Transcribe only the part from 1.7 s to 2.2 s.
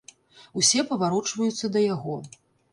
да яго.